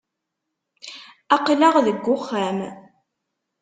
Aql-aɣ 1.35 1.75
deg 1.85 2.05
uxxam. 2.15 2.57